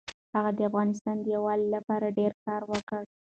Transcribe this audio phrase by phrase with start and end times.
[0.35, 3.01] هغه د افغانستان د یووالي لپاره ډېر کار وکړ.